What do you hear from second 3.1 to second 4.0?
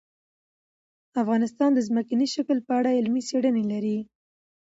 څېړنې لري.